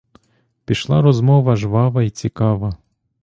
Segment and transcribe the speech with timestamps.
[0.65, 2.73] Пішла розмова, жвава й цікава.